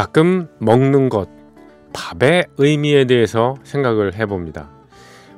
가끔 0.00 0.48
먹는 0.60 1.10
것, 1.10 1.28
밥의 1.92 2.46
의미에 2.56 3.04
대해서 3.04 3.56
생각을 3.64 4.14
해봅니다. 4.14 4.70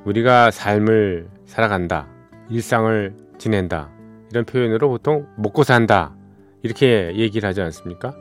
우리가 0.05 0.53
삶을 0.53 1.27
살아간다. 1.47 2.07
일상을 2.49 3.13
지낸다. 3.39 3.91
이런 4.31 4.45
표현으로 4.45 4.89
보통 4.89 5.27
먹고 5.37 5.65
산다. 5.65 6.15
이렇게 6.63 7.13
얘기를 7.17 7.49
하지 7.49 7.61
않습니까? 7.61 8.15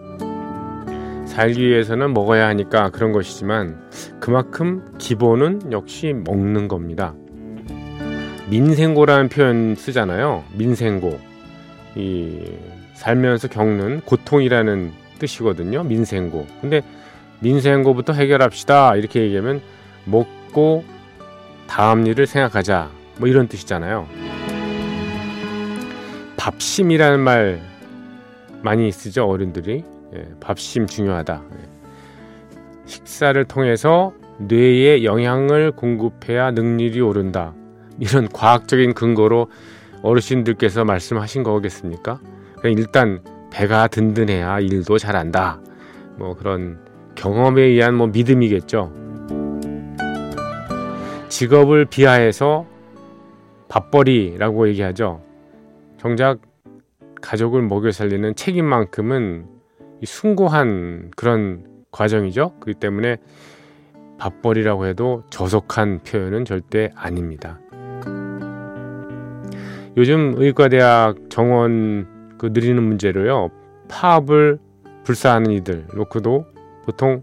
살기 1.27 1.61
위해서는 1.61 2.11
먹어야 2.11 2.47
하니까 2.47 2.89
그런 2.89 3.11
것이지만 3.11 3.91
그만큼 4.19 4.95
기본은 4.97 5.71
역시 5.71 6.11
먹는 6.11 6.67
겁니다. 6.67 7.13
민생고라는 8.49 9.29
표현 9.29 9.75
쓰잖아요. 9.75 10.43
민생고. 10.57 11.19
이 11.97 12.45
살면서 12.95 13.47
겪는 13.47 14.01
고통이라는 14.05 15.00
뜻이거든요. 15.21 15.83
민생고. 15.83 16.47
근데 16.59 16.81
민생고부터 17.39 18.13
해결합시다. 18.13 18.95
이렇게 18.95 19.21
얘기하면 19.21 19.61
먹고 20.05 20.83
다음 21.67 22.07
일을 22.07 22.25
생각하자. 22.25 22.89
뭐 23.17 23.29
이런 23.29 23.47
뜻이잖아요. 23.47 24.07
밥심이라는 26.37 27.19
말 27.19 27.61
많이 28.63 28.91
쓰죠 28.91 29.27
어른들이 29.27 29.83
예, 30.15 30.25
밥심 30.39 30.87
중요하다. 30.87 31.41
예. 31.53 31.69
식사를 32.85 33.43
통해서 33.45 34.13
뇌에 34.39 35.03
영양을 35.03 35.71
공급해야 35.71 36.51
능률이 36.51 36.99
오른다. 36.99 37.53
이런 37.99 38.27
과학적인 38.27 38.93
근거로 38.93 39.49
어르신들께서 40.01 40.83
말씀하신 40.83 41.43
거겠습니까? 41.43 42.19
일단 42.63 43.21
배가 43.51 43.87
든든해야 43.87 44.59
일도 44.61 44.97
잘한다. 44.97 45.59
뭐 46.17 46.35
그런 46.35 46.79
경험에 47.15 47.61
의한 47.61 47.95
뭐 47.95 48.07
믿음이겠죠. 48.07 48.91
직업을 51.29 51.85
비하해서 51.85 52.65
밥벌이라고 53.69 54.67
얘기하죠. 54.69 55.21
정작 55.97 56.39
가족을 57.21 57.61
먹여 57.61 57.91
살리는 57.91 58.35
책임만큼은 58.35 59.45
숭고한 60.03 61.11
그런 61.15 61.65
과정이죠. 61.91 62.53
그렇기 62.59 62.79
때문에 62.79 63.17
밥벌이라고 64.17 64.87
해도 64.87 65.23
저속한 65.29 66.01
표현은 66.03 66.45
절대 66.45 66.91
아닙니다. 66.95 67.59
요즘 69.97 70.33
의과대학 70.37 71.29
정원 71.29 72.07
그 72.41 72.47
느리는 72.51 72.81
문제로요. 72.81 73.49
파업을 73.87 74.57
불사하는 75.03 75.51
이들 75.51 75.85
놓고도 75.93 76.47
보통 76.83 77.21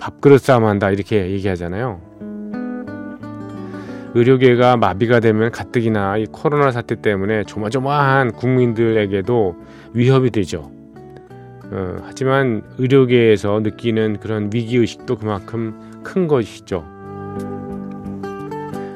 밥그릇 0.00 0.40
싸움 0.40 0.64
한다 0.64 0.90
이렇게 0.90 1.30
얘기하잖아요. 1.30 2.00
의료계가 4.14 4.78
마비가 4.78 5.20
되면 5.20 5.50
가뜩이나 5.50 6.16
이 6.16 6.24
코로나 6.24 6.70
사태 6.70 7.02
때문에 7.02 7.44
조마조마한 7.44 8.32
국민들에게도 8.32 9.56
위협이 9.92 10.30
되죠. 10.30 10.70
어, 11.70 11.96
하지만 12.02 12.62
의료계에서 12.78 13.60
느끼는 13.60 14.20
그런 14.20 14.48
위기의식도 14.50 15.16
그만큼 15.16 16.00
큰 16.02 16.26
것이죠. 16.26 16.82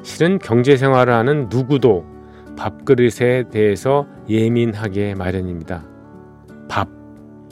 실은 0.04 0.38
경제 0.38 0.78
생활을 0.78 1.12
하는 1.12 1.48
누구도 1.50 2.13
밥그릇에 2.56 3.44
대해서 3.50 4.06
예민하게 4.28 5.14
마련입니다. 5.14 5.84
밥 6.68 6.88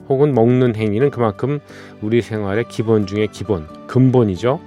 혹은 0.08 0.34
먹는 0.34 0.76
행위는 0.76 1.10
그만큼 1.10 1.60
우리 2.00 2.22
생활의 2.22 2.64
기본 2.68 3.06
중의 3.06 3.28
기본, 3.28 3.66
근본이죠. 3.86 4.60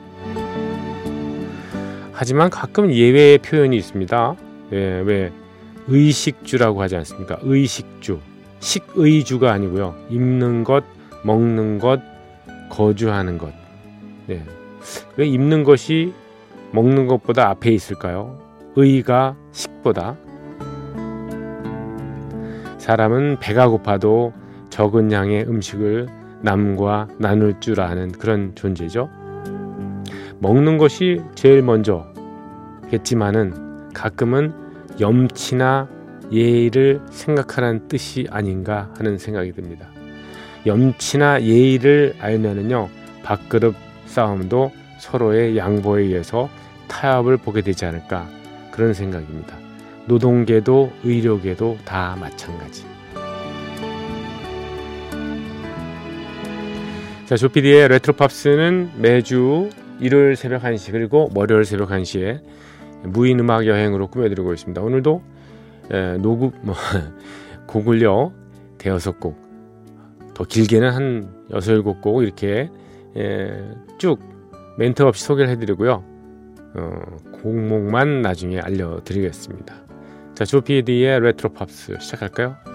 하지만 2.14 2.50
가끔 2.50 2.92
예외의 2.92 3.40
표현이 3.40 3.76
있습니다. 3.76 4.36
예, 4.72 4.78
왜 5.06 5.32
의식주라고 5.88 6.82
하지 6.82 6.96
않습니까? 6.96 7.38
의식주. 7.42 8.20
식의주가 8.60 9.52
아니고요. 9.52 9.96
입는 10.10 10.64
것, 10.64 10.84
먹는 11.24 11.80
것, 11.80 12.00
거주하는 12.70 13.38
것. 13.38 13.54
예. 14.30 14.42
왜 15.18 15.28
입는 15.28 15.64
것이 15.64 16.14
먹는 16.72 17.08
것보다 17.08 17.50
앞에 17.50 17.72
있을까요? 17.72 18.40
의가 18.76 19.36
식보다. 19.52 20.18
사람은 22.86 23.40
배가 23.40 23.68
고파도 23.68 24.32
적은 24.70 25.12
양의 25.12 25.48
음식을 25.48 26.08
남과 26.42 27.08
나눌 27.18 27.60
줄 27.60 27.82
아는 27.82 28.12
그런 28.12 28.54
존재죠. 28.54 29.10
먹는 30.38 30.78
것이 30.78 31.20
제일 31.34 31.64
먼저겠지만은 31.64 33.90
가끔은 33.92 34.54
염치나 35.00 35.90
예의를 36.32 37.02
생각하라는 37.10 37.88
뜻이 37.88 38.28
아닌가 38.30 38.94
하는 39.00 39.18
생각이 39.18 39.54
듭니다. 39.54 39.88
염치나 40.68 41.42
예의를 41.42 42.14
알면은요 42.20 42.90
밥그릇 43.24 43.74
싸움도 44.06 44.72
서로의 45.00 45.58
양보에 45.58 46.04
의해서 46.04 46.50
타협을 46.88 47.38
보게 47.38 47.62
되지 47.62 47.86
않을까 47.86 48.30
그런 48.70 48.94
생각입니다. 48.94 49.58
노동계도 50.08 50.92
의료계도 51.04 51.78
다 51.86 52.18
마찬가지. 52.20 52.86
자, 57.26 57.36
조피디의 57.36 57.88
레트로팝스는 57.88 58.92
매주 58.98 59.70
일요일 60.00 60.36
새벽 60.36 60.62
1시 60.64 60.92
그리고 60.92 61.30
월요일 61.34 61.66
새벽 61.66 61.90
1시에 61.90 62.42
무인 63.04 63.40
음악 63.40 63.66
여행으로 63.66 64.08
꾸며드리고 64.08 64.54
있습니다. 64.54 64.82
오늘도 64.82 65.22
에, 65.92 66.18
녹음 66.18 66.52
뭐 66.62 66.76
곡을요 67.68 68.34
대여섯 68.78 69.20
곡 69.20 69.46
더 70.36 70.44
길게는 70.44 70.92
한 70.92 71.34
여섯 71.52 71.72
일곱 71.72 72.02
곡 72.02 72.22
이렇게 72.22 72.70
에, 73.18 73.64
쭉 73.98 74.20
멘트 74.78 75.02
없이 75.02 75.24
소개를 75.24 75.50
해드리고요. 75.52 76.04
어, 76.76 77.02
곡목만 77.42 78.22
나중에 78.22 78.60
알려드리겠습니다. 78.60 79.85
자, 80.36 80.44
조피디의 80.44 81.22
레트로 81.22 81.54
팝스 81.54 81.98
시작할까요? 82.00 82.75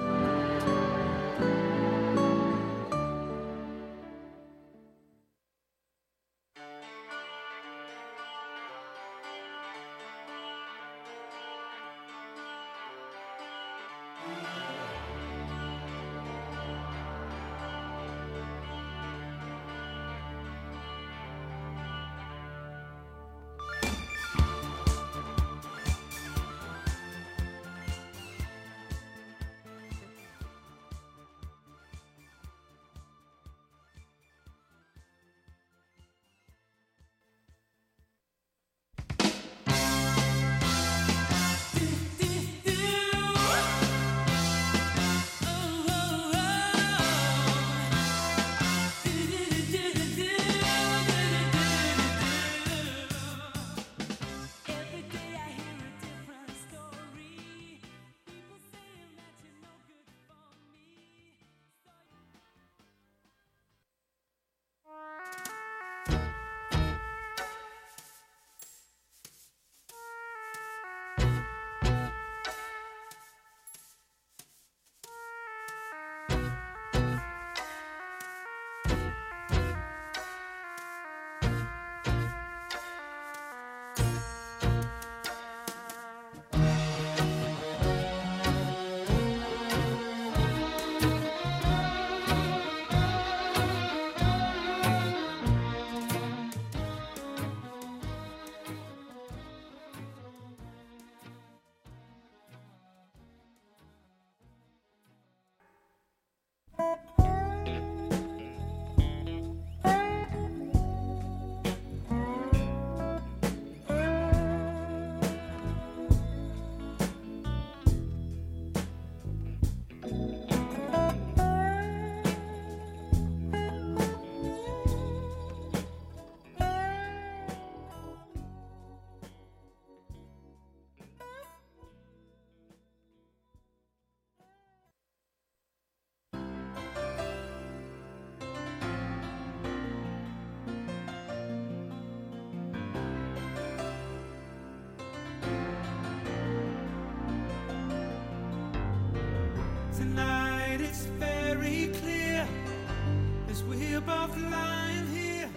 above 154.02 154.32
lying 154.50 155.06
here. 155.12 155.49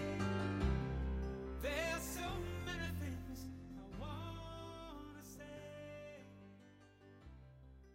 There's 1.62 2.02
so 2.02 2.28
many 2.66 2.88
things 3.00 3.40
I 3.72 3.84
want 3.98 5.16
to 5.16 5.22
say. 5.24 5.48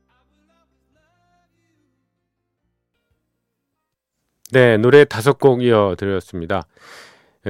I 0.09 0.19
will 0.25 0.49
always 0.49 0.89
love 0.97 1.53
you. 1.53 1.77
네, 4.51 4.77
노래 4.77 5.05
다섯 5.05 5.37
곡 5.37 5.61
이어 5.61 5.95
드렸습니다. 5.97 6.63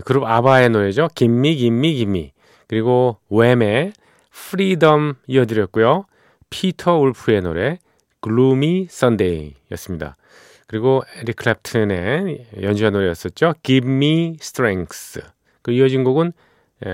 그룹 0.04 0.25
아바의 0.25 0.69
노래죠. 0.69 1.07
Gimme 1.16 1.56
Gimme 1.56 1.94
Gimme. 1.95 2.33
그리고 2.68 3.18
웸의 3.30 3.94
Freedom 4.31 5.16
이어드렸고요. 5.28 6.06
피터 6.50 6.98
울프의 7.00 7.42
노래 7.42 7.80
Gloomy 8.21 8.88
Sunday였습니다. 8.89 10.18
그리고 10.69 11.01
에릭 11.18 11.38
클랩튼의 11.38 12.62
연주한 12.62 12.94
노래였었죠. 12.94 13.56
Give 13.63 13.89
Me 13.92 14.38
Strength. 14.39 15.19
그 15.63 15.71
이어진 15.71 16.04
곡은 16.04 16.31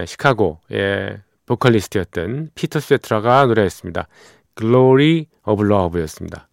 시카고의 0.05 1.19
보컬리스트였던 1.45 2.51
피터 2.55 2.79
세트라가 2.79 3.45
노래했습니다. 3.45 4.07
Glory 4.57 5.25
of 5.45 5.65
Love였습니다. 5.65 6.47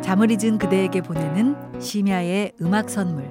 잠을 0.00 0.30
잊은 0.30 0.56
그대에게 0.56 1.02
보내는 1.02 1.80
심야의 1.82 2.52
음악 2.62 2.88
선물 2.88 3.28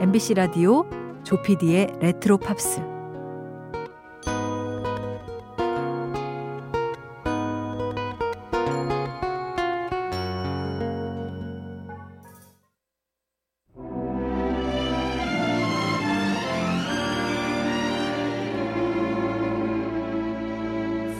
MBC 0.00 0.34
라디오 0.34 1.05
조피디의 1.26 1.98
레트로 2.00 2.38
팝스 2.38 2.80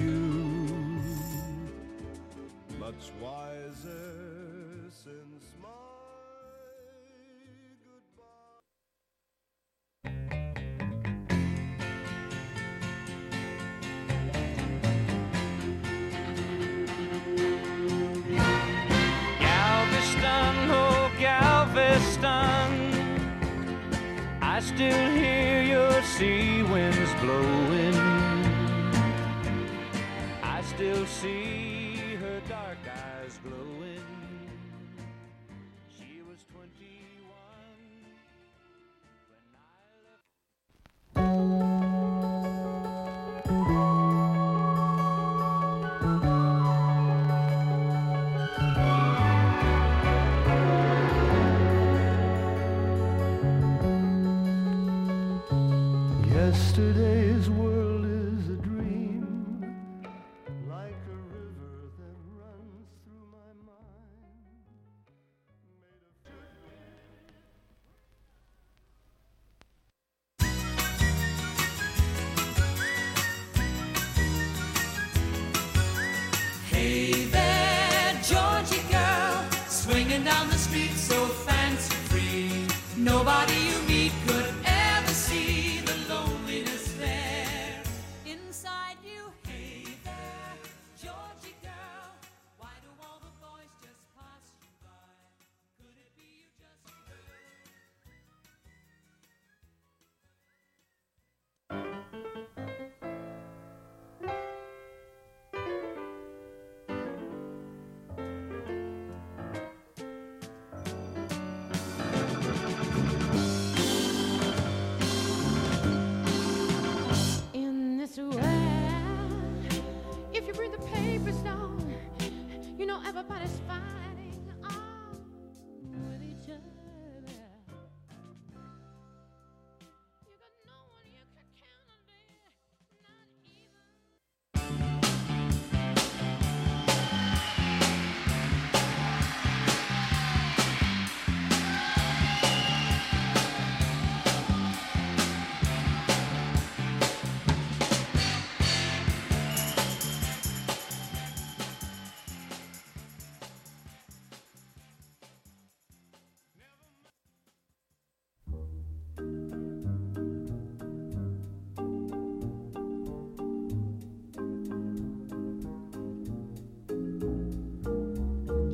I 24.42 24.60
still 24.60 25.12
hear 25.12 25.62
your 25.62 26.02
sea 26.02 26.64
winds 26.64 27.14
blowing. 27.22 27.96
I 30.44 30.62
still 30.64 31.06
see 31.06 31.67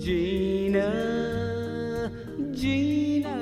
Gina, 0.04 0.92
Gina, 2.52 3.40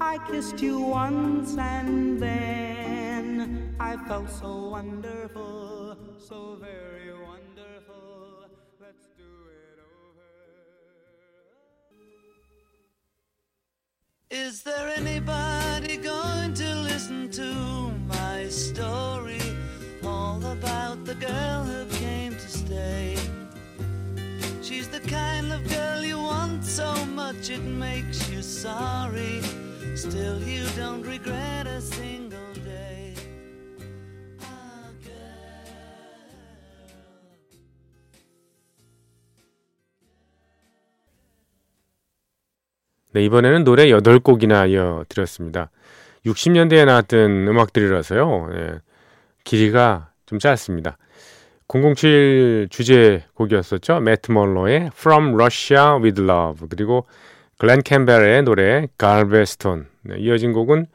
I 0.00 0.18
kissed 0.30 0.60
you 0.60 0.78
once 0.78 1.58
and 1.58 2.20
then 2.20 3.74
I 3.80 3.96
felt 4.06 4.30
so 4.30 4.68
wonderful, 4.68 5.96
so 6.20 6.56
very 6.60 7.12
wonderful. 7.14 8.46
Let's 8.80 9.08
do 9.18 9.24
it 9.24 9.80
over. 9.90 10.30
Is 14.30 14.62
there 14.62 14.88
anybody 14.96 15.96
going 15.96 16.54
to 16.54 16.74
listen 16.76 17.28
to 17.32 17.90
my 18.06 18.46
story? 18.46 19.42
All 20.04 20.40
about 20.46 21.04
the 21.04 21.16
girl 21.16 21.64
who 21.64 21.86
came 21.96 22.34
to 22.34 22.48
stay. 22.48 23.33
She's 24.74 24.88
the 24.88 24.98
kind 25.08 25.52
of 25.52 25.62
girl 25.68 26.02
you 26.02 26.18
want 26.18 26.64
so 26.64 26.92
much 27.14 27.48
it 27.48 27.62
makes 27.62 28.28
you 28.28 28.42
sorry. 28.42 29.40
Still, 29.94 30.42
you 30.42 30.66
don't 30.74 31.06
regret 31.06 31.68
a 31.68 31.80
single 31.80 32.52
day. 32.64 33.14
Ah. 34.42 34.90
네, 43.12 43.24
이번에는 43.26 43.62
노래 43.62 43.86
8곡이나 43.86 44.68
이어드렸습니다. 44.70 45.70
60년대에 46.26 46.84
나왔던 46.84 47.46
음악들이라서요. 47.46 48.48
예, 48.54 48.80
길이가 49.44 50.10
좀 50.26 50.40
짧습니다. 50.40 50.98
007 51.68 52.68
주제 52.70 53.24
곡이었었죠. 53.34 54.00
매트 54.00 54.30
멀로의 54.32 54.90
From 54.94 55.34
Russia 55.34 55.96
with 56.00 56.20
Love 56.20 56.68
그리고 56.68 57.06
글렌 57.58 57.82
캠벨의 57.82 58.42
노래 58.42 58.88
갈베스톤 58.98 59.86
네, 60.02 60.16
이어진 60.18 60.52
곡은 60.52 60.86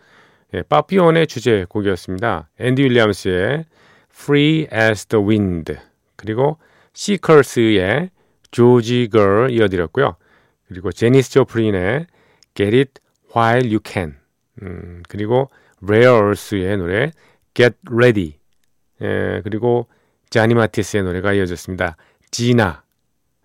예, 0.53 0.63
빠피온의 0.63 1.27
주제 1.27 1.65
곡이었습니다. 1.69 2.49
앤디 2.59 2.83
윌리엄스의 2.83 3.65
Free 4.11 4.67
as 4.73 5.05
the 5.05 5.25
Wind 5.25 5.75
그리고 6.15 6.57
시컬스의 6.93 8.09
조지 8.51 9.09
걸 9.09 9.51
이어드렸고요. 9.51 10.15
그리고 10.67 10.91
제니스 10.91 11.31
조프린의 11.31 12.07
Get 12.55 12.77
It 12.77 12.93
While 13.35 13.67
You 13.67 13.79
Can 13.85 14.15
음, 14.61 15.03
그리고 15.07 15.49
Earth의 15.81 16.77
노래 16.77 17.11
Get 17.53 17.77
Ready 17.89 18.35
예, 19.01 19.41
그리고 19.43 19.87
자니 20.29 20.53
마티스의 20.53 21.03
노래가 21.03 21.33
이어졌습니다. 21.33 21.97
지나 22.31 22.83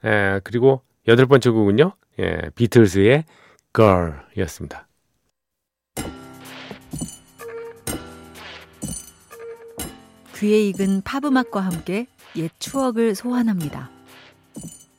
예, 0.04 0.40
그리고 0.44 0.82
여덟 1.08 1.26
번째 1.26 1.50
곡은요. 1.50 1.92
예, 2.20 2.50
비틀스의 2.54 3.24
Girl이었습니다. 3.74 4.86
귀에 10.36 10.68
익은 10.68 11.02
팝 11.02 11.24
음악과 11.24 11.60
함께 11.60 12.06
옛 12.36 12.50
추억을 12.58 13.14
소환합니다. 13.14 13.90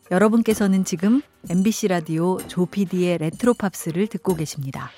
여러분께서는 0.09 0.85
지금 0.85 1.21
MBC 1.49 1.89
라디오 1.89 2.37
조피디의 2.47 3.19
레트로 3.19 3.53
팝스를 3.53 4.07
듣고 4.07 4.35
계십니다. 4.35 4.89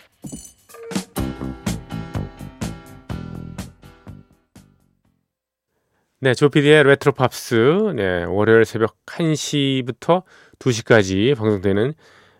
네, 6.19 6.33
조피디의 6.33 6.83
레트로 6.83 7.11
팝스 7.11 7.93
네, 7.95 8.23
월요일 8.23 8.65
새벽 8.65 8.95
1시부터 9.05 10.23
2시까지 10.57 11.35
방송되는 11.35 11.93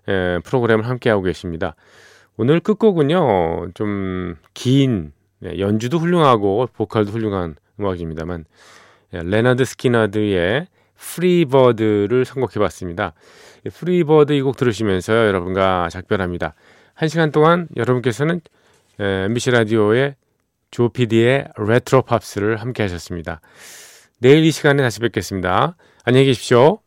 에, 0.10 0.40
프로그램을 0.40 0.88
함께하고 0.88 1.22
계십니다. 1.22 1.76
오늘 2.38 2.60
끝곡은요. 2.60 3.72
좀 3.76 4.44
긴 4.44 5.12
연주도 5.60 6.00
훌륭하고 6.00 6.68
보컬도 6.74 7.12
훌륭한 7.12 7.56
음악입니다만 7.80 8.46
예, 9.14 9.22
레나드 9.24 9.64
스키너드의 9.64 10.66
Free 10.96 11.39
Bird를 11.39 12.26
선곡해 12.26 12.56
봤습니다. 12.60 13.14
Free 13.72 14.03
Bird 14.03 14.34
이 14.34 14.42
곡 14.42 14.58
들으시면서 14.58 15.28
여러분과 15.28 15.90
작별합니다. 15.90 16.56
한 16.96 17.10
시간 17.10 17.32
동안 17.32 17.68
여러분께서는 17.78 18.42
에, 19.00 19.26
MBC 19.26 19.52
라디오의 19.52 20.16
조피디의 20.72 21.50
레트로 21.58 22.04
팝스를 22.04 22.58
함께 22.58 22.84
하셨습니다. 22.84 23.42
내일 24.20 24.44
이 24.44 24.52
시간에 24.52 24.82
다시 24.82 25.00
뵙겠습니다. 25.00 25.76
안녕히 26.04 26.26
계십시오. 26.26 26.80